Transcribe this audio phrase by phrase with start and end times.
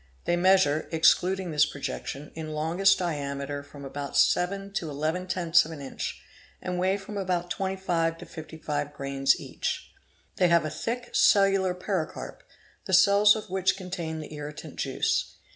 [0.25, 5.69] 'They measure, excluding this projection, in longest_ diameter from about 7 to 11 tenths of
[5.69, 6.23] an inch,
[6.59, 9.91] and weigh from about 25 to BS grains each.
[10.37, 12.41] They have a thick cellular pericarp,
[12.85, 15.35] the cells of which con tain the irritant juice.